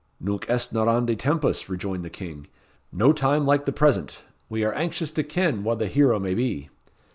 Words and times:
"Nunc 0.19 0.49
est 0.49 0.73
narrandi 0.73 1.15
tempus," 1.15 1.69
rejoined 1.69 2.03
the 2.03 2.09
King. 2.09 2.47
"No 2.91 3.13
time 3.13 3.45
like 3.45 3.65
the 3.67 3.71
present. 3.71 4.23
We 4.49 4.63
are 4.63 4.73
anxious 4.73 5.11
to 5.11 5.23
ken 5.23 5.63
wha 5.63 5.75
the 5.75 5.85
hero 5.85 6.17
may 6.17 6.33
be." 6.33 6.69